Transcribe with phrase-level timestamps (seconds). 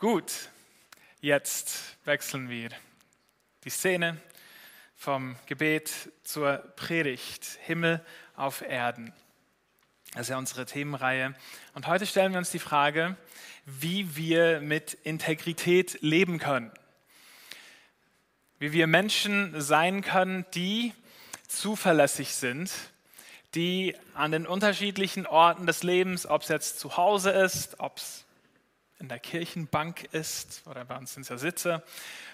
[0.00, 0.48] Gut,
[1.20, 2.70] jetzt wechseln wir
[3.64, 4.16] die Szene
[4.96, 5.92] vom Gebet
[6.24, 7.58] zur Predigt.
[7.66, 8.02] Himmel
[8.34, 9.12] auf Erden.
[10.14, 11.34] Das ist ja unsere Themenreihe.
[11.74, 13.14] Und heute stellen wir uns die Frage,
[13.66, 16.72] wie wir mit Integrität leben können.
[18.58, 20.94] Wie wir Menschen sein können, die
[21.46, 22.72] zuverlässig sind,
[23.54, 28.24] die an den unterschiedlichen Orten des Lebens, ob es jetzt zu Hause ist, ob es
[29.00, 31.82] in der Kirchenbank ist oder bei uns sind es ja Sitze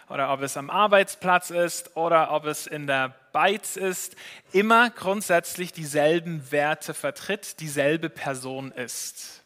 [0.09, 4.16] oder ob es am Arbeitsplatz ist oder ob es in der Beiz ist,
[4.52, 9.45] immer grundsätzlich dieselben Werte vertritt, dieselbe Person ist.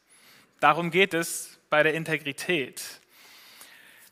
[0.60, 2.82] Darum geht es bei der Integrität.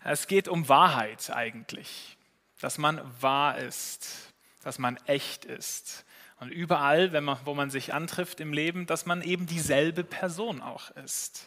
[0.04, 2.16] Es geht um Wahrheit eigentlich,
[2.60, 4.32] dass man wahr ist,
[4.62, 6.04] dass man echt ist.
[6.40, 10.90] Und überall, man, wo man sich antrifft im Leben, dass man eben dieselbe Person auch
[10.92, 11.46] ist.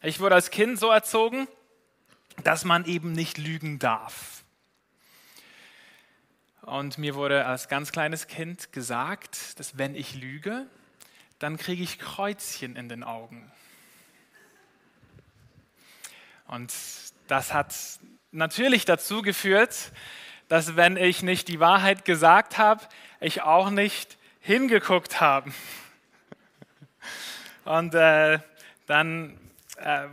[0.00, 1.48] Ich wurde als Kind so erzogen,
[2.44, 4.44] dass man eben nicht lügen darf.
[6.62, 10.66] Und mir wurde als ganz kleines Kind gesagt, dass wenn ich lüge,
[11.40, 13.50] dann kriege ich Kreuzchen in den Augen.
[16.46, 16.72] Und
[17.26, 17.74] das hat
[18.30, 19.90] natürlich dazu geführt,
[20.46, 22.86] dass wenn ich nicht die Wahrheit gesagt habe,
[23.18, 25.52] ich auch nicht hingeguckt habe.
[27.64, 28.38] Und äh,
[28.86, 29.36] dann
[29.80, 30.08] äh,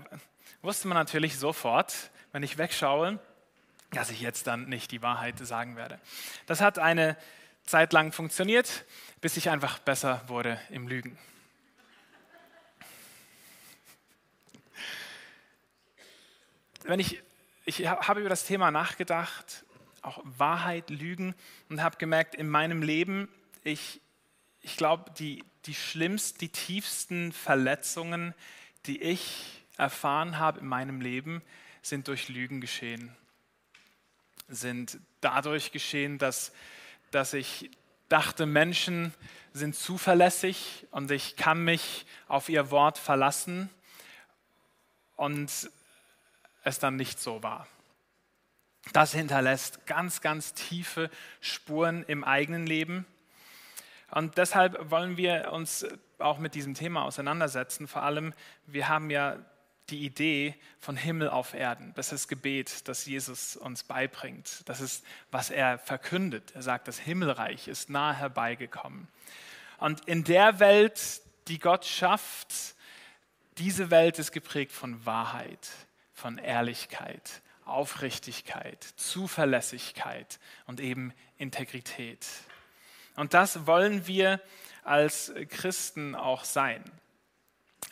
[0.62, 3.20] wusste man natürlich sofort, wenn ich wegschaue,
[3.92, 6.00] dass ich jetzt dann nicht die Wahrheit sagen werde.
[6.46, 7.18] Das hat eine
[7.66, 8.86] Zeit lang funktioniert,
[9.22, 11.18] bis ich einfach besser wurde im Lügen.
[16.84, 17.22] Wenn ich,
[17.66, 19.66] ich habe über das Thema nachgedacht,
[20.04, 21.34] auch Wahrheit, Lügen,
[21.70, 23.28] und habe gemerkt, in meinem Leben,
[23.64, 24.02] ich,
[24.62, 28.36] ich glaube, die, die schlimmsten, die tiefsten Verletzungen,
[28.88, 31.42] die ich erfahren habe in meinem Leben,
[31.82, 33.16] sind durch Lügen geschehen.
[34.48, 36.52] Sind dadurch geschehen, dass,
[37.12, 37.72] dass ich
[38.10, 39.14] dachte, Menschen
[39.54, 43.70] sind zuverlässig und ich kann mich auf ihr Wort verlassen
[45.16, 45.70] und
[46.64, 47.68] es dann nicht so war.
[48.94, 51.10] Das hinterlässt ganz, ganz tiefe
[51.42, 53.06] Spuren im eigenen Leben.
[54.12, 55.86] Und deshalb wollen wir uns
[56.20, 57.88] auch mit diesem Thema auseinandersetzen.
[57.88, 58.34] Vor allem,
[58.66, 59.38] wir haben ja
[59.90, 61.94] die Idee von Himmel auf Erden.
[61.96, 64.68] Das ist Gebet, das Jesus uns beibringt.
[64.68, 66.54] Das ist, was er verkündet.
[66.56, 69.08] Er sagt, das Himmelreich ist nahe herbeigekommen.
[69.78, 72.76] Und in der Welt, die Gott schafft,
[73.58, 75.70] diese Welt ist geprägt von Wahrheit,
[76.14, 82.26] von Ehrlichkeit, Aufrichtigkeit, Zuverlässigkeit und eben Integrität.
[83.16, 84.42] Und das wollen wir
[84.86, 86.84] als Christen auch sein.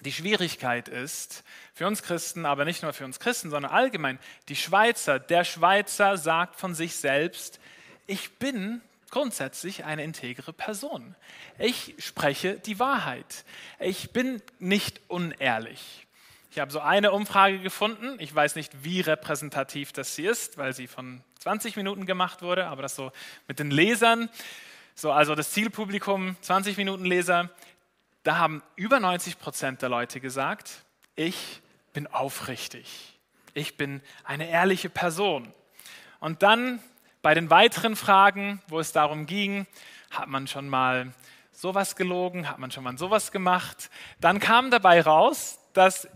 [0.02, 1.44] Die Schwierigkeit ist
[1.74, 6.18] für uns Christen, aber nicht nur für uns Christen, sondern allgemein, die Schweizer, der Schweizer
[6.18, 7.60] sagt von sich selbst,
[8.06, 8.82] ich bin
[9.12, 11.16] grundsätzlich eine integere Person.
[11.58, 13.46] Ich spreche die Wahrheit.
[13.80, 16.08] Ich bin nicht unehrlich.
[16.52, 18.18] Ich habe so eine Umfrage gefunden.
[18.20, 22.68] Ich weiß nicht, wie repräsentativ das sie ist, weil sie von 20 Minuten gemacht wurde,
[22.68, 23.12] aber das so
[23.48, 24.30] mit den Lesern.
[24.96, 27.50] So, also das Zielpublikum, 20 Minuten Leser,
[28.22, 30.84] da haben über 90 Prozent der Leute gesagt,
[31.16, 31.62] ich
[31.94, 33.20] bin aufrichtig,
[33.56, 35.52] ich bin eine ehrliche Person.
[36.20, 36.80] Und dann
[37.24, 39.66] bei den weiteren Fragen, wo es darum ging,
[40.12, 41.12] hat man schon mal
[41.52, 43.90] sowas gelogen, hat man schon mal sowas gemacht,
[44.20, 46.08] dann kam dabei raus, dass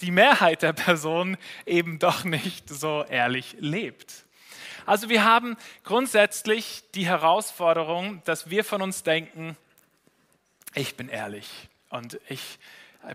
[0.00, 4.24] die Mehrheit der Personen eben doch nicht so ehrlich lebt.
[4.86, 9.56] Also wir haben grundsätzlich die Herausforderung, dass wir von uns denken,
[10.74, 12.58] ich bin ehrlich und ich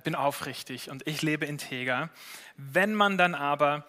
[0.03, 2.09] bin aufrichtig und ich lebe integer.
[2.55, 3.85] Wenn man dann aber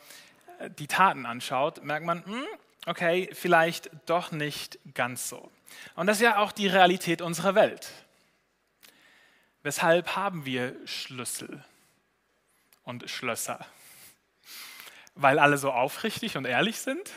[0.58, 2.44] äh, die Taten anschaut, merkt man, hm,
[2.86, 5.50] okay, vielleicht doch nicht ganz so.
[5.94, 7.90] Und das ist ja auch die Realität unserer Welt.
[9.62, 11.64] Weshalb haben wir Schlüssel
[12.84, 13.66] und Schlösser?
[15.14, 17.10] Weil alle so aufrichtig und ehrlich sind?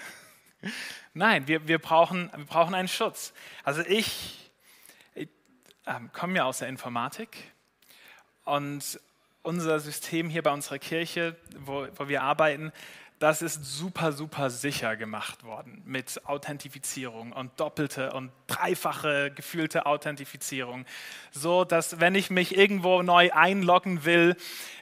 [1.14, 3.34] Nein, wir, wir, brauchen, wir brauchen einen Schutz.
[3.64, 4.52] Also ich
[5.86, 7.52] ähm, komme ja aus der Informatik
[8.46, 9.00] und
[9.44, 12.72] unser System hier bei unserer Kirche, wo, wo wir arbeiten,
[13.22, 20.86] das ist super, super sicher gemacht worden mit Authentifizierung und doppelte und dreifache gefühlte Authentifizierung.
[21.32, 24.36] So dass, wenn ich mich irgendwo neu einloggen will,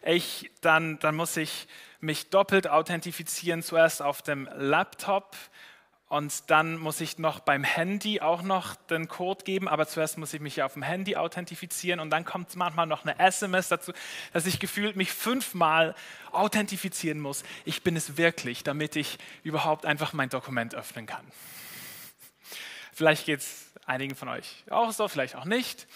[0.05, 1.67] ich, dann, dann muss ich
[1.99, 5.35] mich doppelt authentifizieren, zuerst auf dem Laptop
[6.09, 10.33] und dann muss ich noch beim Handy auch noch den Code geben, aber zuerst muss
[10.33, 13.93] ich mich ja auf dem Handy authentifizieren und dann kommt manchmal noch eine SMS dazu,
[14.33, 15.93] dass ich gefühlt mich fünfmal
[16.31, 17.43] authentifizieren muss.
[17.63, 21.25] Ich bin es wirklich, damit ich überhaupt einfach mein Dokument öffnen kann.
[22.91, 25.87] Vielleicht geht es einigen von euch auch so, vielleicht auch nicht.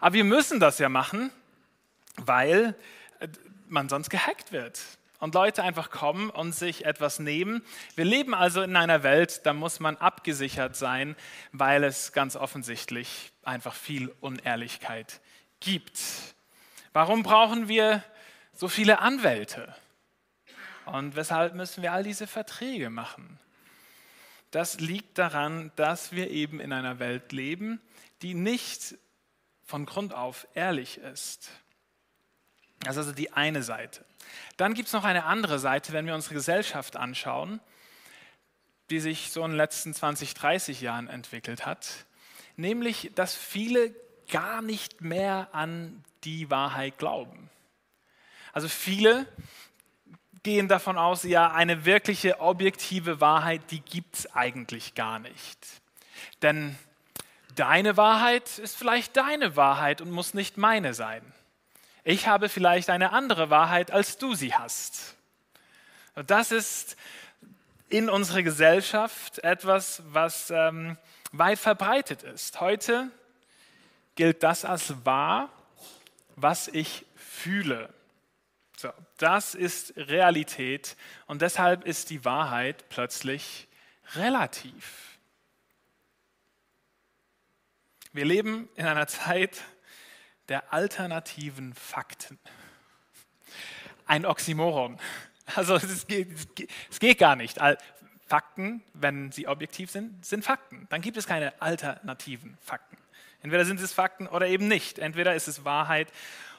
[0.00, 1.30] Aber wir müssen das ja machen,
[2.16, 2.74] weil
[3.68, 4.80] man sonst gehackt wird
[5.22, 7.62] und Leute einfach kommen und sich etwas nehmen.
[7.94, 11.14] Wir leben also in einer Welt, da muss man abgesichert sein,
[11.52, 15.20] weil es ganz offensichtlich einfach viel Unehrlichkeit
[15.60, 16.00] gibt.
[16.92, 18.02] Warum brauchen wir
[18.52, 19.72] so viele Anwälte?
[20.86, 23.38] Und weshalb müssen wir all diese Verträge machen?
[24.50, 27.80] Das liegt daran, dass wir eben in einer Welt leben,
[28.22, 28.96] die nicht
[29.62, 31.48] von Grund auf ehrlich ist.
[32.84, 34.04] Das ist also die eine Seite.
[34.56, 37.60] Dann gibt es noch eine andere Seite, wenn wir unsere Gesellschaft anschauen,
[38.90, 42.06] die sich so in den letzten 20, 30 Jahren entwickelt hat,
[42.56, 43.94] nämlich dass viele
[44.30, 47.50] gar nicht mehr an die Wahrheit glauben.
[48.52, 49.26] Also viele
[50.42, 55.58] gehen davon aus, ja, eine wirkliche objektive Wahrheit, die gibt es eigentlich gar nicht.
[56.42, 56.76] Denn
[57.54, 61.22] deine Wahrheit ist vielleicht deine Wahrheit und muss nicht meine sein.
[62.04, 65.14] Ich habe vielleicht eine andere Wahrheit, als du sie hast.
[66.14, 66.96] Und das ist
[67.88, 70.96] in unserer Gesellschaft etwas, was ähm,
[71.30, 72.60] weit verbreitet ist.
[72.60, 73.10] Heute
[74.14, 75.50] gilt das als wahr,
[76.34, 77.92] was ich fühle.
[78.76, 80.96] So, das ist Realität
[81.26, 83.68] und deshalb ist die Wahrheit plötzlich
[84.16, 85.18] relativ.
[88.12, 89.62] Wir leben in einer Zeit,
[90.48, 92.38] der alternativen Fakten.
[94.06, 94.98] Ein Oxymoron.
[95.54, 96.28] Also es geht,
[96.90, 97.58] es geht gar nicht.
[98.26, 100.86] Fakten, wenn sie objektiv sind, sind Fakten.
[100.88, 102.96] Dann gibt es keine alternativen Fakten.
[103.42, 104.98] Entweder sind es Fakten oder eben nicht.
[104.98, 106.08] Entweder ist es Wahrheit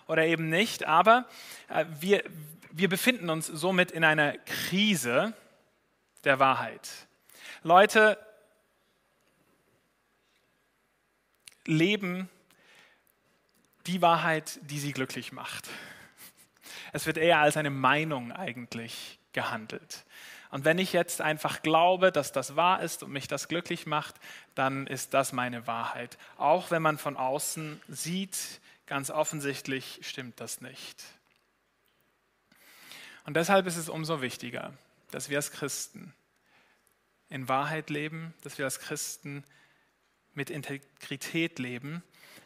[0.07, 0.85] oder eben nicht.
[0.85, 1.25] Aber
[1.69, 2.23] äh, wir,
[2.71, 5.33] wir befinden uns somit in einer Krise
[6.25, 6.89] der Wahrheit.
[7.63, 8.17] Leute
[11.65, 12.29] leben
[13.87, 15.69] die Wahrheit, die sie glücklich macht.
[16.93, 20.05] Es wird eher als eine Meinung eigentlich gehandelt.
[20.51, 24.15] Und wenn ich jetzt einfach glaube, dass das wahr ist und mich das glücklich macht,
[24.53, 26.17] dann ist das meine Wahrheit.
[26.37, 28.37] Auch wenn man von außen sieht,
[28.85, 31.03] ganz offensichtlich stimmt das nicht.
[33.25, 34.73] Und deshalb ist es umso wichtiger,
[35.09, 36.13] dass wir als Christen
[37.29, 39.43] in Wahrheit leben, dass wir als Christen
[40.35, 42.03] mit Integrität leben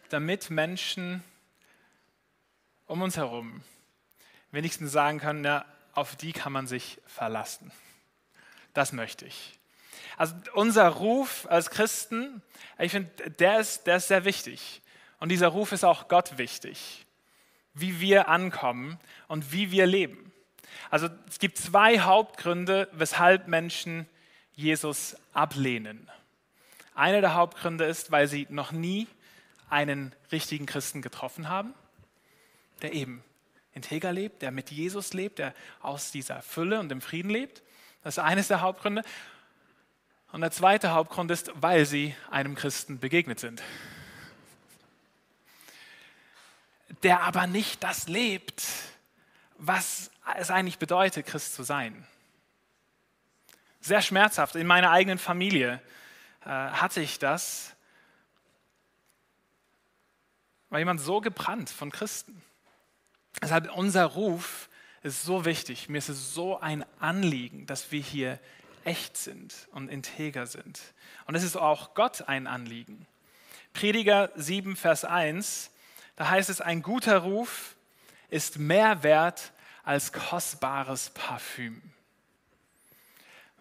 [0.09, 1.23] damit Menschen
[2.85, 3.63] um uns herum
[4.51, 7.71] wenigstens sagen können, ja, auf die kann man sich verlassen.
[8.73, 9.57] Das möchte ich.
[10.17, 12.41] Also unser Ruf als Christen,
[12.79, 14.81] ich finde, der ist, der ist sehr wichtig.
[15.19, 17.05] Und dieser Ruf ist auch Gott wichtig,
[17.73, 20.31] wie wir ankommen und wie wir leben.
[20.89, 24.07] Also es gibt zwei Hauptgründe, weshalb Menschen
[24.53, 26.09] Jesus ablehnen.
[26.95, 29.07] Einer der Hauptgründe ist, weil sie noch nie
[29.69, 31.73] einen richtigen Christen getroffen haben,
[32.81, 33.23] der eben
[33.73, 37.61] integer lebt, der mit Jesus lebt, der aus dieser Fülle und dem Frieden lebt.
[38.03, 39.03] Das ist eines der Hauptgründe.
[40.31, 43.61] Und der zweite Hauptgrund ist, weil sie einem Christen begegnet sind.
[47.03, 48.63] Der aber nicht das lebt,
[49.57, 52.05] was es eigentlich bedeutet, Christ zu sein.
[53.79, 54.55] Sehr schmerzhaft.
[54.55, 55.81] In meiner eigenen Familie
[56.43, 57.76] äh, hatte ich das
[60.69, 62.41] war jemand so gebrannt von Christen.
[63.41, 64.69] Deshalb unser Ruf
[65.03, 65.89] ist so wichtig.
[65.89, 68.39] Mir ist es so ein Anliegen, dass wir hier
[68.83, 70.81] echt sind und integer sind.
[71.25, 73.05] Und es ist auch Gott ein Anliegen.
[73.73, 75.71] Prediger 7, Vers 1,
[76.15, 77.75] da heißt es, ein guter Ruf
[78.29, 81.81] ist mehr wert als kostbares Parfüm.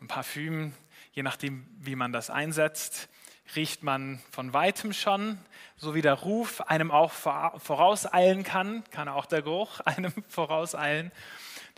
[0.01, 0.73] Ein Parfüm,
[1.13, 3.09] je nachdem, wie man das einsetzt,
[3.55, 5.39] riecht man von weitem schon,
[5.77, 11.13] so wie der Ruf einem auch vorauseilen kann, kann auch der Geruch einem vorauseilen.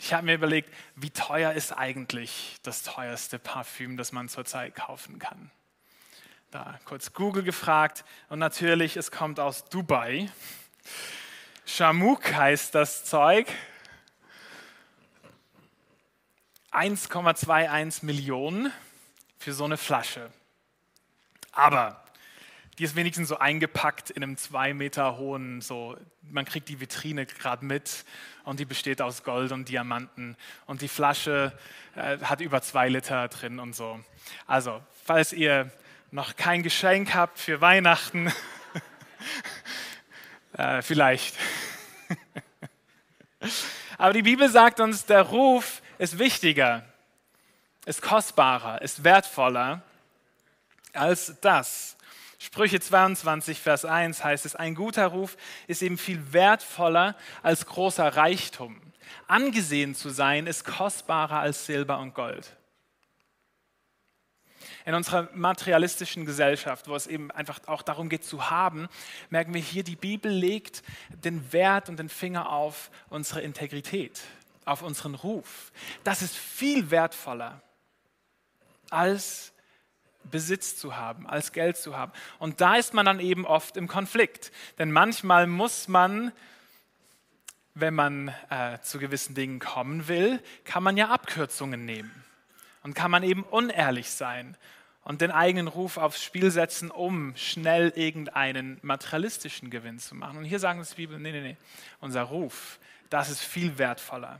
[0.01, 5.19] Ich habe mir überlegt, wie teuer ist eigentlich das teuerste Parfüm, das man zurzeit kaufen
[5.19, 5.51] kann.
[6.51, 10.31] Da kurz Google gefragt und natürlich, es kommt aus Dubai.
[11.65, 13.47] Shamuk heißt das Zeug.
[16.71, 18.71] 1,21 Millionen
[19.37, 20.31] für so eine Flasche.
[21.51, 22.03] Aber
[22.79, 27.25] die ist wenigstens so eingepackt in einem zwei Meter hohen, so, man kriegt die Vitrine
[27.25, 28.05] gerade mit
[28.45, 31.51] und die besteht aus Gold und Diamanten und die Flasche
[31.95, 33.99] äh, hat über zwei Liter drin und so.
[34.47, 35.69] Also, falls ihr
[36.11, 38.31] noch kein Geschenk habt für Weihnachten,
[40.53, 41.35] äh, vielleicht.
[43.97, 46.85] Aber die Bibel sagt uns, der Ruf ist wichtiger,
[47.85, 49.81] ist kostbarer, ist wertvoller
[50.93, 51.97] als das.
[52.41, 55.35] Sprüche 22, Vers 1 heißt es, ein guter Ruf
[55.67, 58.81] ist eben viel wertvoller als großer Reichtum.
[59.27, 62.55] Angesehen zu sein ist kostbarer als Silber und Gold.
[64.85, 68.87] In unserer materialistischen Gesellschaft, wo es eben einfach auch darum geht zu haben,
[69.29, 74.21] merken wir hier, die Bibel legt den Wert und den Finger auf unsere Integrität,
[74.63, 75.73] auf unseren Ruf.
[76.05, 77.61] Das ist viel wertvoller
[78.89, 79.51] als
[80.23, 82.11] Besitz zu haben, als Geld zu haben.
[82.37, 84.51] Und da ist man dann eben oft im Konflikt.
[84.77, 86.31] Denn manchmal muss man,
[87.73, 92.11] wenn man äh, zu gewissen Dingen kommen will, kann man ja Abkürzungen nehmen.
[92.83, 94.55] Und kann man eben unehrlich sein
[95.03, 100.37] und den eigenen Ruf aufs Spiel setzen, um schnell irgendeinen materialistischen Gewinn zu machen.
[100.37, 101.57] Und hier sagen die Bibel, nee, nee, nee,
[101.99, 104.39] unser Ruf, das ist viel wertvoller.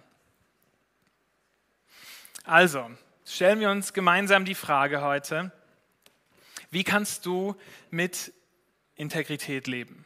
[2.44, 2.90] Also,
[3.26, 5.52] stellen wir uns gemeinsam die Frage heute,
[6.72, 7.56] wie kannst du
[7.90, 8.34] mit
[8.96, 10.06] Integrität leben?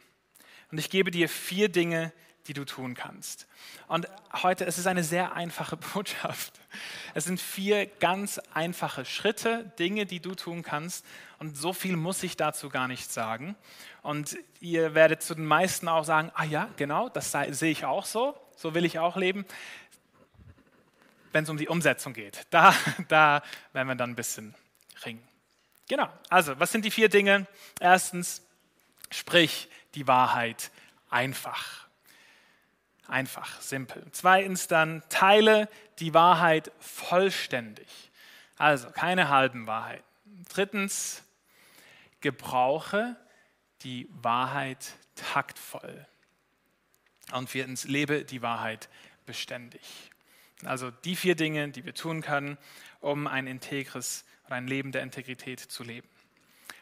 [0.70, 2.12] Und ich gebe dir vier Dinge,
[2.46, 3.46] die du tun kannst.
[3.88, 4.08] Und
[4.42, 6.60] heute es ist eine sehr einfache Botschaft.
[7.14, 11.04] Es sind vier ganz einfache Schritte, Dinge, die du tun kannst.
[11.38, 13.56] Und so viel muss ich dazu gar nicht sagen.
[14.02, 18.04] Und ihr werdet zu den meisten auch sagen, ah ja, genau, das sehe ich auch
[18.04, 19.44] so, so will ich auch leben.
[21.32, 22.74] Wenn es um die Umsetzung geht, da,
[23.08, 23.42] da
[23.72, 24.54] werden wir dann ein bisschen
[25.04, 25.26] ringen.
[25.88, 27.46] Genau, also was sind die vier Dinge?
[27.78, 28.42] Erstens,
[29.10, 30.70] sprich die Wahrheit
[31.10, 31.86] einfach.
[33.06, 34.04] Einfach, simpel.
[34.12, 38.10] Zweitens dann, teile die Wahrheit vollständig.
[38.56, 40.04] Also keine halben Wahrheiten.
[40.48, 41.22] Drittens,
[42.20, 43.16] gebrauche
[43.82, 46.06] die Wahrheit taktvoll.
[47.32, 48.88] Und viertens, lebe die Wahrheit
[49.26, 49.82] beständig.
[50.64, 52.56] Also die vier Dinge, die wir tun können,
[53.00, 56.08] um ein integres ein Leben der Integrität zu leben.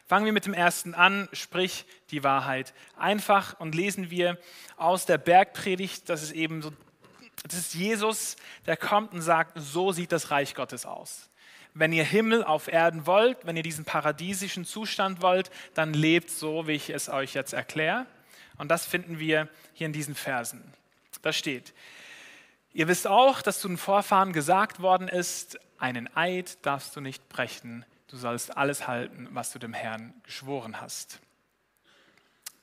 [0.05, 2.73] Fangen wir mit dem ersten an, sprich die Wahrheit.
[2.97, 4.37] Einfach und lesen wir
[4.77, 6.71] aus der Bergpredigt, das ist eben so,
[7.43, 11.29] das ist Jesus, der kommt und sagt, so sieht das Reich Gottes aus.
[11.73, 16.67] Wenn ihr Himmel auf Erden wollt, wenn ihr diesen paradiesischen Zustand wollt, dann lebt so,
[16.67, 18.05] wie ich es euch jetzt erkläre.
[18.57, 20.61] Und das finden wir hier in diesen Versen.
[21.23, 21.73] Da steht,
[22.73, 27.29] ihr wisst auch, dass zu den Vorfahren gesagt worden ist, einen Eid darfst du nicht
[27.29, 31.19] brechen, du sollst alles halten, was du dem Herrn geschworen hast.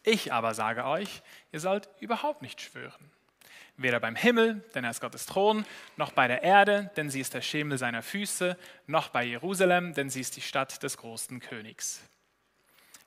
[0.03, 3.11] Ich aber sage euch, ihr sollt überhaupt nicht schwören.
[3.77, 5.65] Weder beim Himmel, denn er ist Gottes Thron,
[5.97, 10.11] noch bei der Erde, denn sie ist der Schemel seiner Füße, noch bei Jerusalem, denn
[10.11, 12.01] sie ist die Stadt des großen Königs.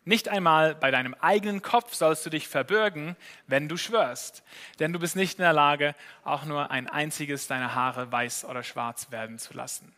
[0.05, 3.15] Nicht einmal bei deinem eigenen Kopf sollst du dich verbürgen,
[3.47, 4.43] wenn du schwörst,
[4.79, 5.95] denn du bist nicht in der Lage,
[6.25, 9.93] auch nur ein einziges deiner Haare weiß oder schwarz werden zu lassen.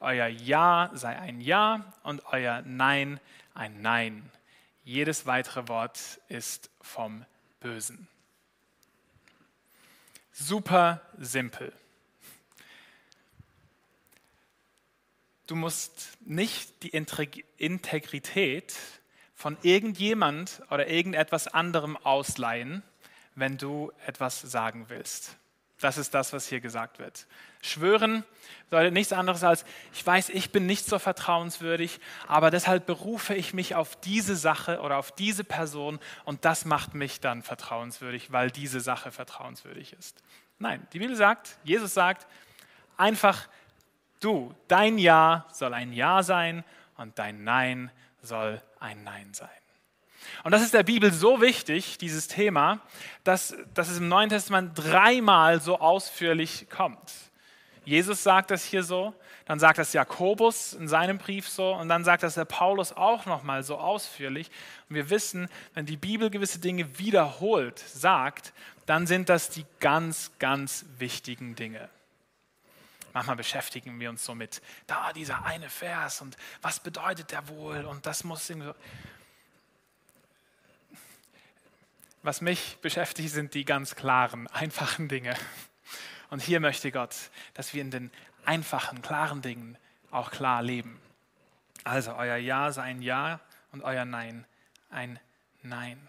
[0.00, 3.20] Euer Ja sei ein Ja und euer Nein
[3.54, 4.30] ein Nein.
[4.84, 7.24] Jedes weitere Wort ist vom
[7.60, 8.08] Bösen.
[10.32, 11.72] Super simpel.
[15.46, 16.88] Du musst nicht die
[17.58, 18.74] Integrität
[19.42, 22.84] von irgendjemand oder irgendetwas anderem ausleihen,
[23.34, 25.36] wenn du etwas sagen willst.
[25.80, 27.26] Das ist das, was hier gesagt wird.
[27.60, 28.22] Schwören
[28.70, 33.52] bedeutet nichts anderes als, ich weiß, ich bin nicht so vertrauenswürdig, aber deshalb berufe ich
[33.52, 38.52] mich auf diese Sache oder auf diese Person und das macht mich dann vertrauenswürdig, weil
[38.52, 40.22] diese Sache vertrauenswürdig ist.
[40.60, 42.28] Nein, die Bibel sagt, Jesus sagt,
[42.96, 43.48] einfach
[44.20, 46.62] du, dein Ja soll ein Ja sein
[46.96, 47.90] und dein Nein
[48.22, 49.48] soll ein Nein sein.
[50.44, 52.80] Und das ist der Bibel so wichtig, dieses Thema,
[53.24, 57.12] dass, dass es im Neuen Testament dreimal so ausführlich kommt.
[57.84, 59.12] Jesus sagt das hier so,
[59.46, 63.26] dann sagt das Jakobus in seinem Brief so und dann sagt das der Paulus auch
[63.26, 64.50] nochmal so ausführlich.
[64.88, 68.52] Und wir wissen, wenn die Bibel gewisse Dinge wiederholt sagt,
[68.86, 71.88] dann sind das die ganz, ganz wichtigen Dinge.
[73.12, 77.84] Manchmal beschäftigen wir uns so mit, da dieser eine Vers und was bedeutet der wohl
[77.84, 78.72] und das muss irgendwie.
[82.22, 85.36] Was mich beschäftigt, sind die ganz klaren, einfachen Dinge.
[86.30, 87.14] Und hier möchte Gott,
[87.54, 88.10] dass wir in den
[88.44, 89.76] einfachen, klaren Dingen
[90.10, 91.00] auch klar leben.
[91.84, 93.40] Also euer Ja sei ein Ja
[93.72, 94.46] und euer Nein
[94.92, 95.18] ein
[95.62, 96.08] Nein.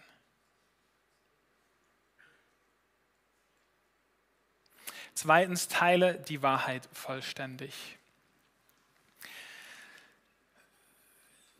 [5.14, 7.96] Zweitens, teile die Wahrheit vollständig.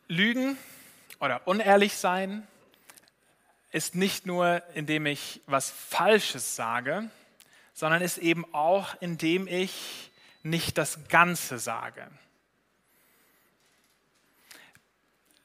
[0.08, 0.58] Lügen
[1.20, 2.46] oder unehrlich sein
[3.70, 7.10] ist nicht nur, indem ich was Falsches sage,
[7.72, 10.10] sondern ist eben auch, indem ich
[10.42, 12.08] nicht das Ganze sage.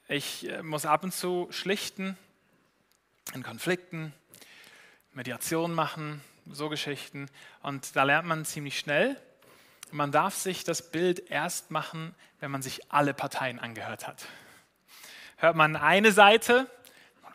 [0.08, 2.18] Ich äh, muss ab und zu schlichten
[3.34, 4.12] in Konflikten,
[5.12, 7.28] Mediation machen, so Geschichten.
[7.62, 9.16] Und da lernt man ziemlich schnell,
[9.92, 14.26] man darf sich das Bild erst machen, wenn man sich alle Parteien angehört hat.
[15.36, 16.68] Hört man eine Seite,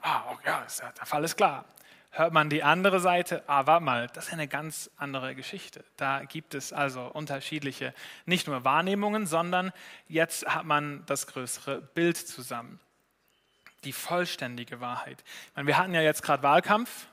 [0.02, 0.66] ah, oh, ja,
[0.98, 1.66] der Fall ist klar.
[2.12, 5.84] Hört man die andere Seite, ah, warte mal, das ist eine ganz andere Geschichte.
[5.98, 7.94] Da gibt es also unterschiedliche,
[8.26, 9.74] nicht nur Wahrnehmungen, sondern
[10.08, 12.80] jetzt hat man das größere Bild zusammen.
[13.84, 15.24] Die vollständige Wahrheit.
[15.56, 17.08] Meine, wir hatten ja jetzt gerade Wahlkampf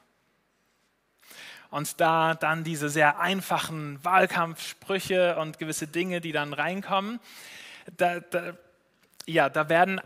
[1.73, 7.19] und da dann diese sehr einfachen Wahlkampfsprüche und gewisse Dinge, die dann reinkommen,
[7.97, 8.53] da, da,
[9.25, 10.01] ja, da werden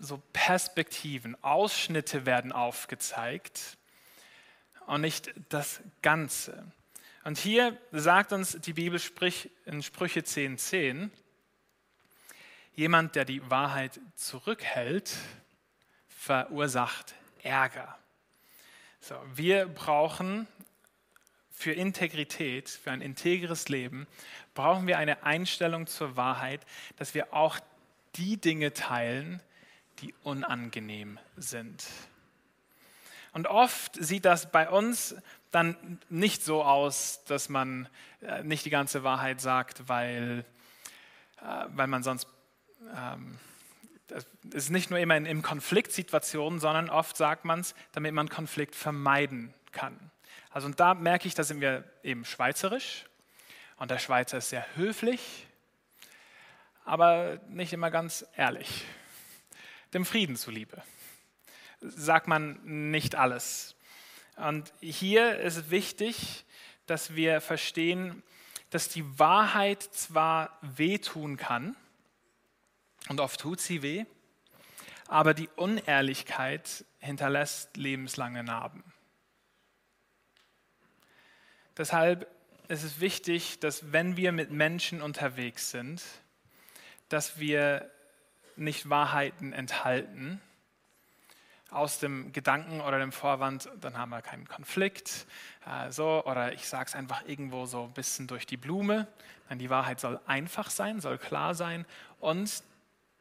[0.00, 3.78] so Perspektiven, Ausschnitte werden aufgezeigt
[4.86, 6.66] und nicht das Ganze.
[7.22, 9.00] Und hier sagt uns die Bibel
[9.64, 11.10] in Sprüche 10.10, 10,
[12.74, 15.14] jemand, der die Wahrheit zurückhält,
[16.08, 17.14] verursacht
[17.44, 17.96] Ärger.
[18.98, 20.48] So, wir brauchen
[21.52, 24.06] für Integrität, für ein integres Leben,
[24.54, 26.64] brauchen wir eine Einstellung zur Wahrheit,
[26.96, 27.58] dass wir auch
[28.16, 29.40] die Dinge teilen,
[30.00, 31.86] die unangenehm sind.
[33.32, 35.16] Und oft sieht das bei uns
[35.50, 37.88] dann nicht so aus, dass man
[38.20, 40.44] äh, nicht die ganze Wahrheit sagt, weil,
[41.40, 42.26] äh, weil man sonst,
[42.94, 43.38] ähm,
[44.08, 44.26] es
[44.64, 48.74] ist nicht nur immer in, in Konfliktsituationen, sondern oft sagt man es, damit man Konflikt
[48.74, 50.11] vermeiden kann.
[50.52, 53.06] Also und da merke ich, da sind wir eben schweizerisch
[53.78, 55.46] und der Schweizer ist sehr höflich,
[56.84, 58.84] aber nicht immer ganz ehrlich.
[59.94, 60.82] Dem Frieden zuliebe
[61.80, 63.74] sagt man nicht alles.
[64.36, 66.44] Und hier ist wichtig,
[66.86, 68.22] dass wir verstehen,
[68.70, 71.76] dass die Wahrheit zwar wehtun kann,
[73.08, 74.04] und oft tut sie weh,
[75.08, 78.91] aber die Unehrlichkeit hinterlässt lebenslange Narben.
[81.76, 82.26] Deshalb
[82.68, 86.02] ist es wichtig, dass wenn wir mit Menschen unterwegs sind,
[87.08, 87.90] dass wir
[88.56, 90.40] nicht Wahrheiten enthalten
[91.70, 95.26] aus dem Gedanken oder dem Vorwand, dann haben wir keinen Konflikt.
[95.66, 99.06] Äh, so, oder ich sage es einfach irgendwo so ein bisschen durch die Blume.
[99.48, 101.86] Nein, die Wahrheit soll einfach sein, soll klar sein
[102.20, 102.62] und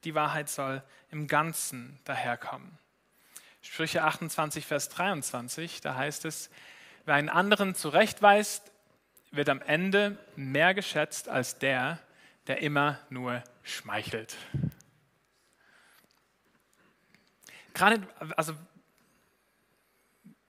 [0.03, 2.77] die Wahrheit soll im Ganzen daherkommen.
[3.61, 6.49] Sprüche 28, Vers 23, da heißt es,
[7.05, 8.71] Wer einen anderen zurechtweist,
[9.31, 11.99] wird am Ende mehr geschätzt als der,
[12.47, 14.35] der immer nur schmeichelt.
[17.73, 18.53] Gerade, also,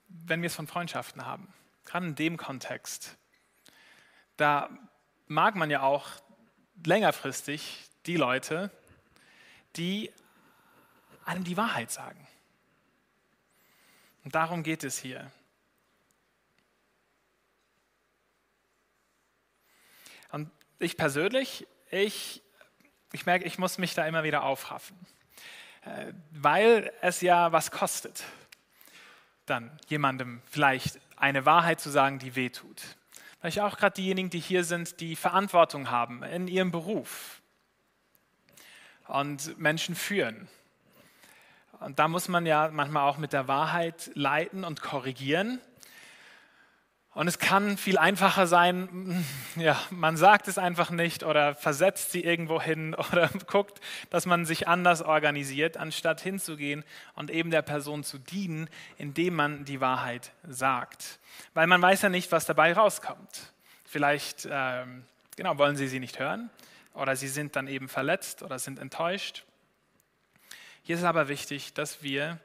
[0.07, 1.53] wenn wir es von Freundschaften haben,
[1.85, 3.17] gerade in dem Kontext,
[4.37, 4.69] da
[5.27, 6.07] mag man ja auch
[6.85, 8.69] längerfristig die Leute,
[9.75, 10.11] die
[11.25, 12.27] einem die Wahrheit sagen.
[14.23, 15.31] Und darum geht es hier.
[20.33, 22.41] Und ich persönlich, ich,
[23.11, 24.97] ich merke, ich muss mich da immer wieder aufraffen,
[25.85, 28.23] äh, weil es ja was kostet,
[29.45, 32.81] dann jemandem vielleicht eine Wahrheit zu sagen, die wehtut.
[33.39, 37.43] Vielleicht auch gerade diejenigen, die hier sind, die Verantwortung haben in ihrem Beruf
[39.05, 40.47] und Menschen führen.
[41.79, 45.61] Und da muss man ja manchmal auch mit der Wahrheit leiten und korrigieren.
[47.13, 49.23] Und es kann viel einfacher sein,
[49.55, 54.45] ja, man sagt es einfach nicht oder versetzt sie irgendwo hin oder guckt, dass man
[54.45, 56.83] sich anders organisiert, anstatt hinzugehen
[57.15, 61.19] und eben der Person zu dienen, indem man die Wahrheit sagt.
[61.53, 63.53] Weil man weiß ja nicht, was dabei rauskommt.
[63.85, 66.49] Vielleicht, ähm, genau, wollen sie sie nicht hören
[66.93, 69.43] oder sie sind dann eben verletzt oder sind enttäuscht.
[70.81, 72.39] Hier ist es aber wichtig, dass wir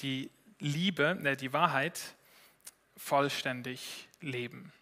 [0.00, 2.00] die Liebe, äh, die Wahrheit,
[2.96, 4.72] vollständig leben.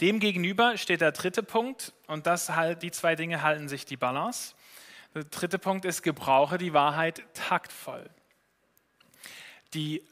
[0.00, 4.54] Demgegenüber steht der dritte Punkt und das halt, die zwei Dinge halten sich die Balance.
[5.14, 8.08] Der dritte Punkt ist, gebrauche die Wahrheit taktvoll.
[9.74, 10.02] Die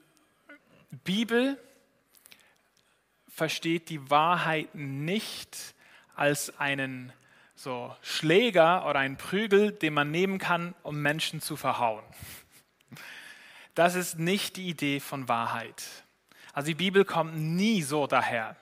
[0.90, 1.58] Bibel
[3.28, 5.74] versteht die Wahrheit nicht
[6.14, 7.12] als einen
[7.54, 12.04] so Schläger oder einen Prügel, den man nehmen kann, um Menschen zu verhauen.
[13.74, 15.82] das ist nicht die Idee von Wahrheit.
[16.52, 18.56] Also die Bibel kommt nie so daher,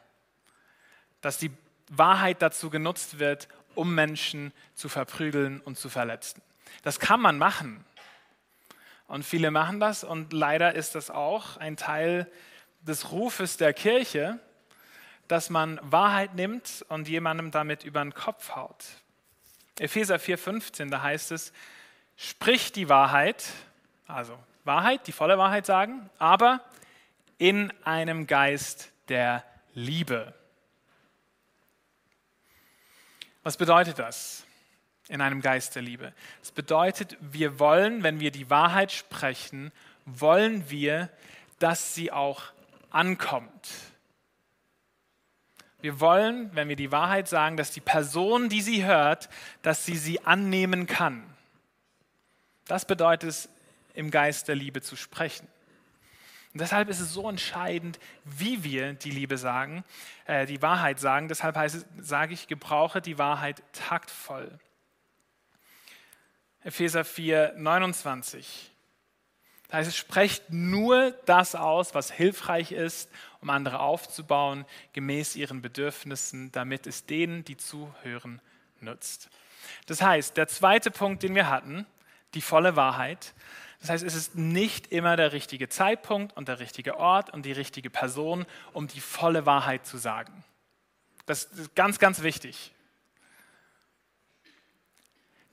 [1.20, 1.50] dass die
[1.88, 6.42] Wahrheit dazu genutzt wird, um Menschen zu verprügeln und zu verletzen.
[6.82, 7.84] Das kann man machen.
[9.06, 12.30] Und viele machen das und leider ist das auch ein Teil
[12.82, 14.38] des Rufes der Kirche,
[15.28, 18.84] dass man Wahrheit nimmt und jemandem damit über den Kopf haut.
[19.78, 21.52] Epheser 4,15, da heißt es,
[22.16, 23.44] sprich die Wahrheit,
[24.06, 26.60] also Wahrheit, die volle Wahrheit sagen, aber
[27.38, 30.34] in einem Geist der Liebe.
[33.42, 34.44] Was bedeutet das?
[35.08, 36.12] In einem Geist der Liebe.
[36.40, 39.72] Das bedeutet, wir wollen, wenn wir die Wahrheit sprechen,
[40.04, 41.08] wollen wir,
[41.58, 42.42] dass sie auch
[42.90, 43.70] ankommt.
[45.80, 49.28] Wir wollen, wenn wir die Wahrheit sagen, dass die Person, die sie hört,
[49.62, 51.24] dass sie sie annehmen kann.
[52.66, 53.48] Das bedeutet es,
[53.94, 55.48] im Geist der Liebe zu sprechen.
[56.58, 59.84] Und deshalb ist es so entscheidend, wie wir die Liebe sagen,
[60.24, 61.28] äh, die Wahrheit sagen.
[61.28, 64.58] Deshalb heißt sage ich, gebrauche die Wahrheit taktvoll.
[66.64, 68.72] Epheser 4, 29.
[69.68, 73.08] Da heißt es, sprecht nur das aus, was hilfreich ist,
[73.40, 78.42] um andere aufzubauen, gemäß ihren Bedürfnissen, damit es denen, die zuhören,
[78.80, 79.30] nützt.
[79.86, 81.86] Das heißt, der zweite Punkt, den wir hatten,
[82.34, 83.32] die volle Wahrheit.
[83.80, 87.52] Das heißt, es ist nicht immer der richtige Zeitpunkt und der richtige Ort und die
[87.52, 90.44] richtige Person, um die volle Wahrheit zu sagen.
[91.26, 92.72] Das ist ganz, ganz wichtig.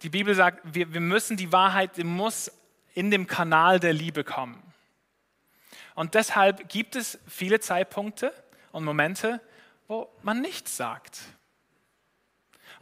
[0.01, 2.51] Die Bibel sagt, wir, wir müssen die Wahrheit, die muss
[2.93, 4.61] in dem Kanal der Liebe kommen.
[5.93, 8.33] Und deshalb gibt es viele Zeitpunkte
[8.71, 9.41] und Momente,
[9.87, 11.19] wo man nichts sagt.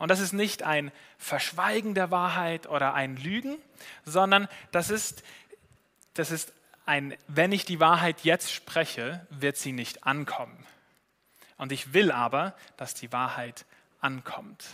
[0.04, 3.56] Und das ist nicht ein Verschweigen der Wahrheit oder ein Lügen,
[4.04, 5.24] sondern das ist,
[6.14, 6.52] das ist
[6.86, 10.66] ein, wenn ich die Wahrheit jetzt spreche, wird sie nicht ankommen.
[11.56, 13.66] Und ich will aber, dass die Wahrheit
[14.02, 14.66] ankommt.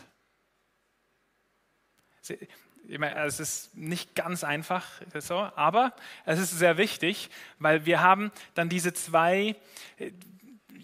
[2.88, 4.88] Es ist nicht ganz einfach,
[5.20, 5.94] so, aber
[6.26, 9.56] es ist sehr wichtig, weil wir haben dann diese zwei,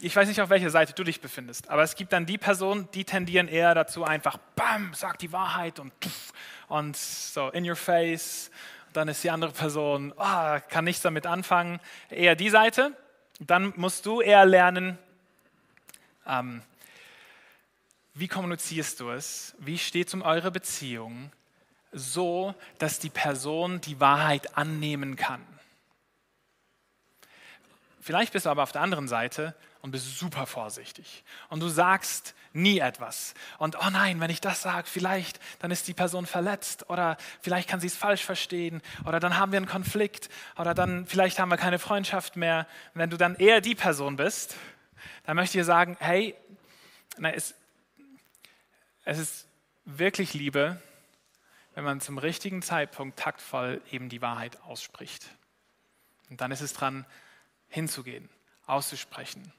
[0.01, 2.89] ich weiß nicht, auf welcher Seite du dich befindest, aber es gibt dann die Personen,
[2.93, 5.93] die tendieren eher dazu, einfach, bam, sag die Wahrheit und,
[6.67, 8.51] und so, in your face.
[8.93, 11.81] Dann ist die andere Person, oh, kann nichts damit anfangen.
[12.09, 12.95] Eher die Seite.
[13.39, 14.97] Dann musst du eher lernen,
[16.25, 16.61] ähm,
[18.13, 19.55] wie kommunizierst du es?
[19.59, 21.31] Wie steht es um eure Beziehung?
[21.91, 25.45] So, dass die Person die Wahrheit annehmen kann.
[28.05, 31.23] Vielleicht bist du aber auf der anderen Seite und bist super vorsichtig.
[31.49, 33.33] Und du sagst nie etwas.
[33.57, 37.67] Und oh nein, wenn ich das sage, vielleicht, dann ist die Person verletzt oder vielleicht
[37.67, 41.49] kann sie es falsch verstehen oder dann haben wir einen Konflikt oder dann vielleicht haben
[41.49, 42.67] wir keine Freundschaft mehr.
[42.93, 44.55] Wenn du dann eher die Person bist,
[45.23, 46.35] dann möchte ich dir sagen, hey,
[47.17, 47.55] na, es,
[49.03, 49.47] es ist
[49.83, 50.79] wirklich Liebe,
[51.73, 55.25] wenn man zum richtigen Zeitpunkt taktvoll eben die Wahrheit ausspricht.
[56.29, 57.07] Und dann ist es dran,
[57.75, 58.29] hinzugehen,
[58.65, 59.53] auszusprechen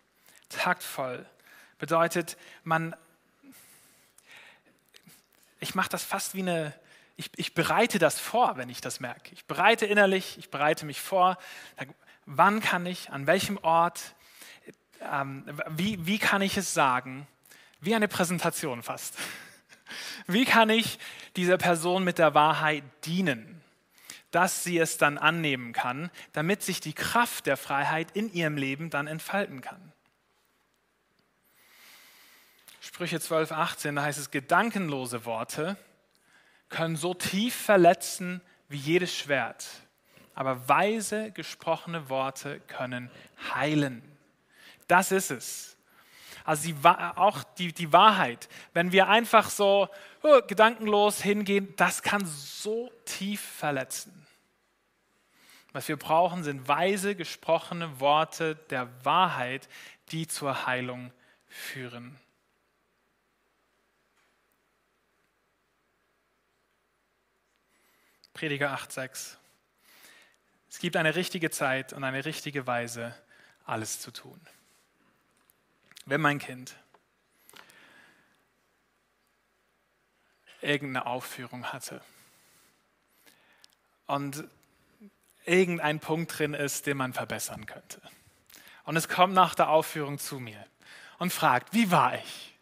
[0.48, 1.26] taktvoll
[1.78, 2.94] bedeutet, man,
[5.60, 6.72] ich mache das fast wie eine,
[7.16, 9.32] ich, ich, bereite das vor, wenn ich das merke.
[9.32, 11.38] Ich bereite innerlich, ich bereite mich vor,
[12.26, 14.14] wann kann ich, an welchem Ort,
[15.00, 17.26] ähm, wie, wie kann ich es sagen,
[17.80, 19.16] wie eine Präsentation fast.
[20.26, 20.98] Wie kann ich
[21.36, 23.55] dieser Person mit der Wahrheit dienen,
[24.30, 28.90] dass sie es dann annehmen kann, damit sich die Kraft der Freiheit in ihrem Leben
[28.90, 29.92] dann entfalten kann.
[32.80, 35.76] Sprüche 12, 18, da heißt es, gedankenlose Worte
[36.68, 39.66] können so tief verletzen wie jedes Schwert,
[40.34, 43.10] aber weise gesprochene Worte können
[43.54, 44.02] heilen.
[44.88, 45.75] Das ist es.
[46.46, 49.88] Also die, auch die, die Wahrheit, wenn wir einfach so
[50.22, 54.26] oh, gedankenlos hingehen, das kann so tief verletzen.
[55.72, 59.68] Was wir brauchen, sind weise gesprochene Worte der Wahrheit,
[60.12, 61.12] die zur Heilung
[61.48, 62.16] führen.
[68.34, 69.36] Prediger 8,6.
[70.70, 73.16] Es gibt eine richtige Zeit und eine richtige Weise,
[73.64, 74.40] alles zu tun.
[76.06, 76.74] Wenn mein Kind
[80.60, 82.00] irgendeine Aufführung hatte
[84.06, 84.44] und
[85.44, 88.00] irgendein Punkt drin ist, den man verbessern könnte.
[88.84, 90.64] Und es kommt nach der Aufführung zu mir
[91.18, 92.56] und fragt, wie war ich?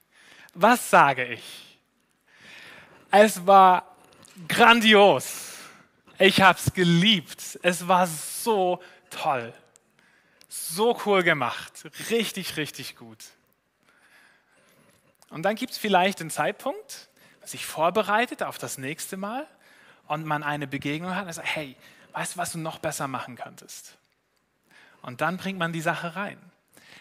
[0.54, 1.78] Was sage ich?
[3.10, 3.94] Es war
[4.48, 5.52] grandios.
[6.18, 7.58] Ich habe es geliebt.
[7.62, 9.52] Es war so toll.
[10.56, 11.84] So cool gemacht.
[12.10, 13.18] Richtig, richtig gut.
[15.28, 17.08] Und dann gibt es vielleicht einen Zeitpunkt,
[17.40, 19.48] man sich vorbereitet auf das nächste Mal
[20.06, 21.76] und man eine Begegnung hat und sagt, hey,
[22.12, 23.98] weißt du, was du noch besser machen könntest?
[25.02, 26.38] Und dann bringt man die Sache rein.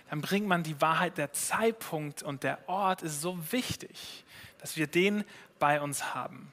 [0.10, 4.26] Dann bringt man die Wahrheit, der Zeitpunkt und der Ort ist so wichtig,
[4.58, 5.24] dass wir den
[5.60, 6.52] bei uns haben.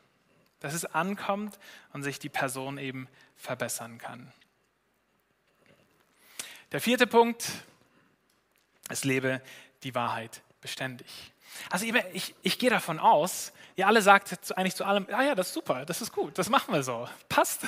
[0.61, 1.59] Dass es ankommt
[1.95, 4.31] und sich die Person eben verbessern kann.
[6.73, 7.51] Der vierte Punkt,
[8.89, 9.43] es lebe
[9.83, 11.33] die Wahrheit beständig.
[11.69, 15.49] Also ich, ich gehe davon aus, ihr alle sagt eigentlich zu allem, ah ja, das
[15.49, 17.67] ist super, das ist gut, das machen wir so, passt.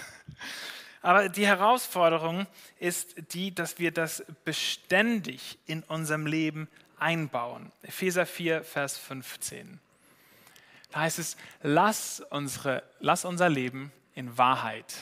[1.02, 2.46] Aber die Herausforderung
[2.78, 7.72] ist die, dass wir das beständig in unserem Leben einbauen.
[7.82, 9.80] Epheser 4, Vers 15.
[10.92, 14.94] Da heißt es, lass, unsere, lass unser Leben in Wahrheit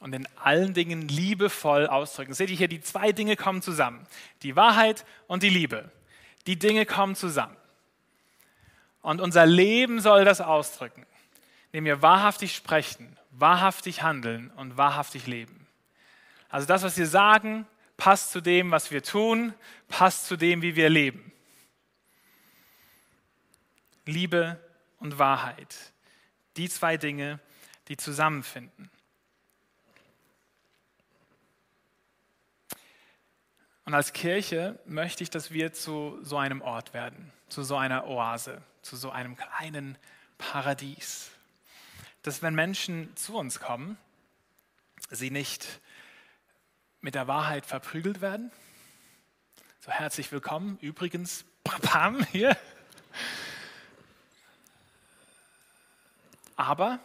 [0.00, 2.34] und in allen Dingen liebevoll ausdrücken.
[2.34, 4.06] Seht ihr hier, die zwei Dinge kommen zusammen.
[4.42, 5.90] Die Wahrheit und die Liebe.
[6.46, 7.56] Die Dinge kommen zusammen.
[9.00, 11.06] Und unser Leben soll das ausdrücken,
[11.72, 15.66] indem wir wahrhaftig sprechen, wahrhaftig handeln und wahrhaftig leben.
[16.48, 19.54] Also das, was wir sagen, passt zu dem, was wir tun,
[19.88, 21.32] passt zu dem, wie wir leben.
[24.06, 24.60] Liebe
[24.98, 25.76] und Wahrheit.
[26.56, 27.40] Die zwei Dinge,
[27.88, 28.90] die zusammenfinden.
[33.84, 38.06] Und als Kirche möchte ich, dass wir zu so einem Ort werden, zu so einer
[38.06, 39.98] Oase, zu so einem kleinen
[40.38, 41.30] Paradies.
[42.22, 43.98] Dass wenn Menschen zu uns kommen,
[45.10, 45.80] sie nicht
[47.02, 48.50] mit der Wahrheit verprügelt werden.
[49.80, 50.78] So herzlich willkommen.
[50.80, 52.56] Übrigens, Pam hier.
[56.56, 57.00] Aber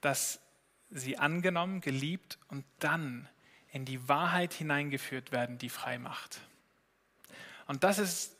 [0.00, 0.38] dass
[0.90, 3.28] sie angenommen, geliebt und dann
[3.72, 6.40] in die Wahrheit hineingeführt werden, die frei macht.
[7.66, 8.36] Und das ist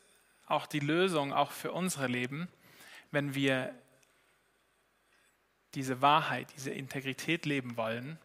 [0.46, 2.48] auch die Lösung, auch für unsere Leben,
[3.10, 3.74] wenn wir
[5.74, 8.18] diese Wahrheit, diese Integrität leben wollen,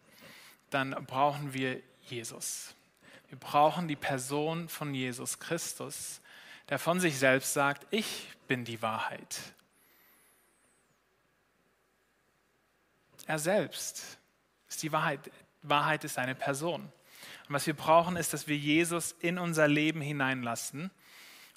[0.69, 2.75] dann brauchen wir Jesus.
[3.29, 6.21] Wir brauchen die Person von Jesus Christus,
[6.67, 9.39] der von sich selbst sagt, ich bin die Wahrheit.
[13.25, 14.17] Er selbst
[14.67, 15.31] ist die Wahrheit.
[15.61, 16.91] Wahrheit ist eine Person.
[17.47, 20.91] Und was wir brauchen, ist, dass wir Jesus in unser Leben hineinlassen.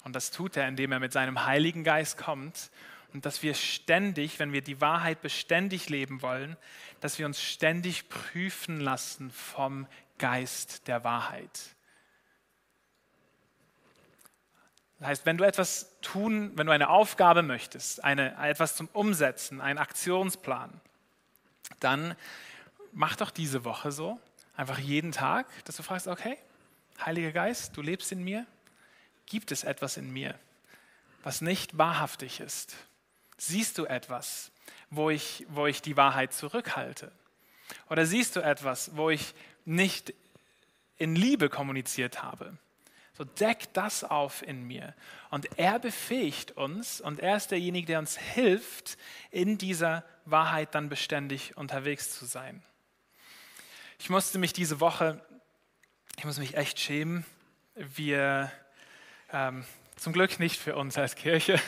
[0.03, 2.71] Und das tut er, indem er mit seinem Heiligen Geist kommt.
[3.13, 6.55] Und dass wir ständig, wenn wir die Wahrheit beständig leben wollen,
[7.01, 9.85] dass wir uns ständig prüfen lassen vom
[10.17, 11.59] Geist der Wahrheit.
[14.99, 19.59] Das heißt, wenn du etwas tun, wenn du eine Aufgabe möchtest, eine, etwas zum Umsetzen,
[19.59, 20.79] einen Aktionsplan,
[21.79, 22.15] dann
[22.93, 24.19] mach doch diese Woche so,
[24.61, 26.37] einfach jeden Tag, dass du fragst, okay,
[27.03, 28.45] Heiliger Geist, du lebst in mir,
[29.25, 30.37] gibt es etwas in mir,
[31.23, 32.75] was nicht wahrhaftig ist?
[33.37, 34.51] Siehst du etwas,
[34.91, 37.11] wo ich, wo ich die Wahrheit zurückhalte?
[37.89, 39.33] Oder siehst du etwas, wo ich
[39.65, 40.13] nicht
[40.97, 42.55] in Liebe kommuniziert habe?
[43.17, 44.93] So deck das auf in mir.
[45.31, 48.97] Und er befähigt uns und er ist derjenige, der uns hilft,
[49.31, 52.61] in dieser Wahrheit dann beständig unterwegs zu sein.
[54.03, 55.23] Ich musste mich diese Woche,
[56.17, 57.23] ich muss mich echt schämen.
[57.75, 58.51] Wir,
[59.31, 59.63] ähm,
[59.95, 61.61] zum Glück nicht für uns als Kirche,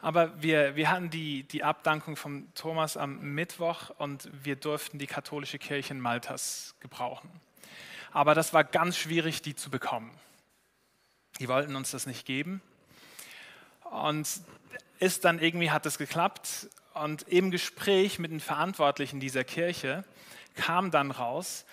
[0.00, 5.06] aber wir, wir hatten die, die Abdankung von Thomas am Mittwoch und wir durften die
[5.06, 7.30] katholische Kirche in Maltas gebrauchen.
[8.10, 10.10] Aber das war ganz schwierig, die zu bekommen.
[11.38, 12.62] Die wollten uns das nicht geben.
[13.84, 14.28] Und
[14.98, 16.68] ist dann irgendwie hat es geklappt.
[16.94, 20.04] Und im Gespräch mit den Verantwortlichen dieser Kirche
[20.60, 21.64] kam dann raus,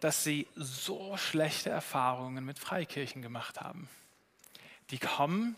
[0.00, 3.88] dass sie so schlechte Erfahrungen mit Freikirchen gemacht haben.
[4.90, 5.56] Die kommen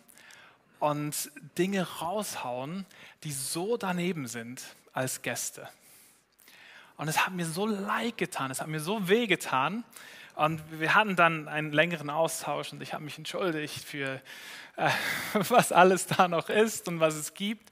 [0.79, 2.87] und Dinge raushauen,
[3.25, 5.69] die so daneben sind als Gäste.
[6.97, 9.85] Und es hat mir so leid getan, es hat mir so weh getan.
[10.37, 14.21] Und wir hatten dann einen längeren Austausch und ich habe mich entschuldigt für,
[14.77, 14.91] äh,
[15.33, 17.69] was alles da noch ist und was es gibt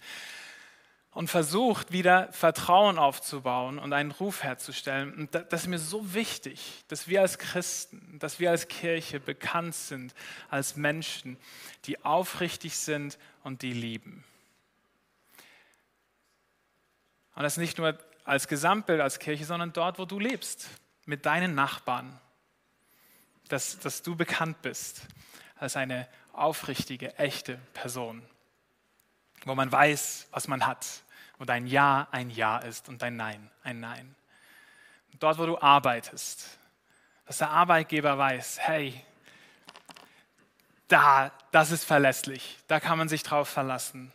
[1.15, 5.15] und versucht, wieder Vertrauen aufzubauen und einen Ruf herzustellen.
[5.15, 9.77] Und das ist mir so wichtig, dass wir als Christen, dass wir als Kirche bekannt
[9.77, 10.13] sind
[10.51, 11.39] als Menschen,
[11.85, 14.25] die aufrichtig sind und die lieben.
[17.37, 20.69] Und das nicht nur als Gesamtbild, als Kirche, sondern dort, wo du lebst,
[21.05, 22.19] mit deinen Nachbarn,
[23.49, 25.03] dass, dass du bekannt bist
[25.57, 28.23] als eine aufrichtige, echte Person,
[29.45, 30.87] wo man weiß, was man hat,
[31.39, 34.15] wo dein Ja ein Ja ist und dein Nein ein Nein.
[35.21, 36.59] Dort, wo du arbeitest,
[37.27, 39.03] Dass der Arbeitgeber weiß, hey,
[40.89, 44.13] da, das ist verlässlich, da kann man sich drauf verlassen.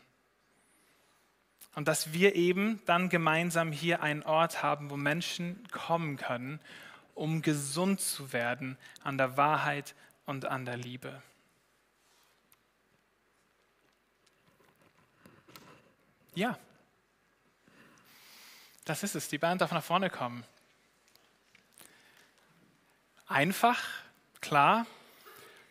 [1.76, 6.60] Und dass wir eben dann gemeinsam hier einen Ort haben, wo Menschen kommen können,
[7.16, 11.22] um gesund zu werden an der Wahrheit und an der Liebe.
[16.40, 16.58] Ja,
[18.86, 19.28] das ist es.
[19.28, 20.46] Die Band darf nach vorne kommen.
[23.28, 23.78] Einfach,
[24.40, 24.86] klar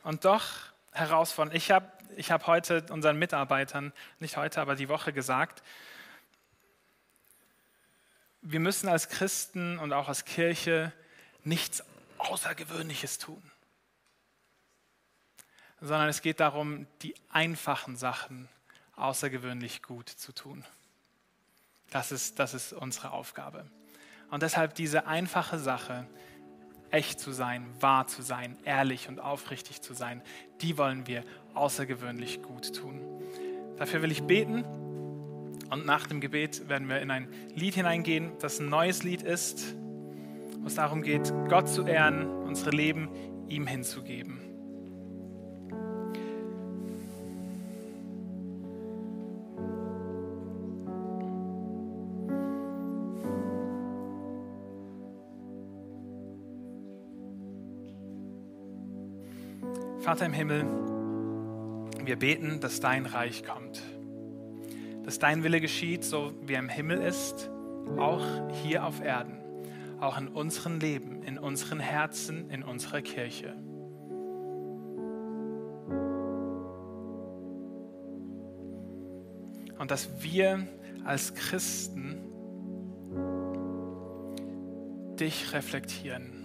[0.02, 0.44] und doch
[0.92, 1.56] herausfordernd.
[1.56, 5.62] Ich habe ich hab heute unseren Mitarbeitern, nicht heute, aber die Woche gesagt,
[8.42, 10.92] wir müssen als Christen und auch als Kirche
[11.44, 11.82] nichts
[12.18, 13.42] Außergewöhnliches tun,
[15.80, 18.50] sondern es geht darum, die einfachen Sachen
[18.98, 20.64] außergewöhnlich gut zu tun.
[21.90, 23.64] Das ist, das ist unsere Aufgabe.
[24.30, 26.06] Und deshalb diese einfache Sache,
[26.90, 30.22] echt zu sein, wahr zu sein, ehrlich und aufrichtig zu sein,
[30.60, 31.22] die wollen wir
[31.54, 33.00] außergewöhnlich gut tun.
[33.76, 34.64] Dafür will ich beten
[35.70, 39.74] und nach dem Gebet werden wir in ein Lied hineingehen, das ein neues Lied ist,
[40.60, 43.10] wo es darum geht, Gott zu ehren, unsere Leben
[43.48, 44.47] ihm hinzugeben.
[60.08, 60.64] Vater im Himmel,
[62.02, 63.82] wir beten, dass dein Reich kommt,
[65.04, 67.50] dass dein Wille geschieht, so wie er im Himmel ist,
[67.98, 68.24] auch
[68.62, 69.36] hier auf Erden,
[70.00, 73.52] auch in unserem Leben, in unseren Herzen, in unserer Kirche.
[79.78, 80.66] Und dass wir
[81.04, 82.22] als Christen
[85.20, 86.37] dich reflektieren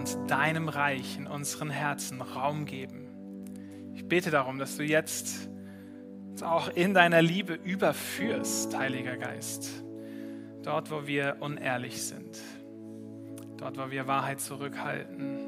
[0.00, 3.06] und deinem Reich in unseren Herzen Raum geben.
[3.94, 5.50] Ich bete darum, dass du jetzt
[6.30, 9.84] uns auch in deiner Liebe überführst, Heiliger Geist.
[10.62, 12.38] Dort, wo wir unehrlich sind,
[13.58, 15.38] dort, wo wir Wahrheit zurückhalten.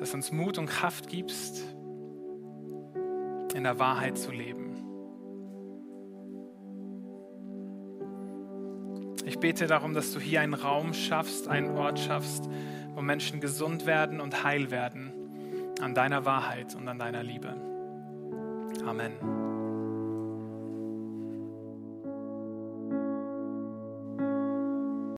[0.00, 1.62] Dass uns Mut und Kraft gibst,
[3.54, 4.65] in der Wahrheit zu leben.
[9.36, 12.48] Ich bete darum, dass du hier einen Raum schaffst, einen Ort schaffst,
[12.94, 15.12] wo Menschen gesund werden und heil werden
[15.78, 17.54] an deiner Wahrheit und an deiner Liebe.
[18.86, 19.12] Amen.